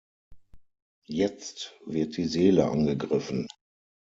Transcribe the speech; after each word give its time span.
Jetzt 1.05 1.75
wird 1.85 2.17
die 2.17 2.25
Seele 2.25 2.65
angegriffen. 2.71 3.47